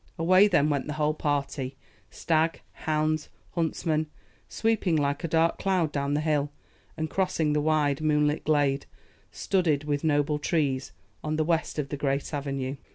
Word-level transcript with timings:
Away 0.17 0.47
then 0.47 0.67
went 0.71 0.87
the 0.87 0.93
whole 0.93 1.13
party 1.13 1.77
stag, 2.09 2.61
hounds, 2.71 3.29
huntsmen, 3.51 4.07
sweeping 4.49 4.95
like 4.95 5.23
a 5.23 5.27
dark 5.27 5.59
cloud 5.59 5.91
down 5.91 6.15
the 6.15 6.21
hill, 6.21 6.51
and 6.97 7.07
crossing 7.07 7.53
the 7.53 7.61
wide 7.61 8.01
moonlit 8.01 8.43
glade, 8.43 8.87
studded 9.31 9.83
with 9.83 10.03
noble 10.03 10.39
trees, 10.39 10.91
on 11.23 11.35
the 11.35 11.43
west 11.43 11.77
of 11.77 11.89
the 11.89 11.97
great 11.97 12.33
avenue. 12.33 12.77